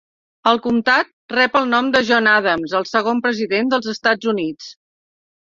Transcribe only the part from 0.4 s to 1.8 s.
El comtat rep el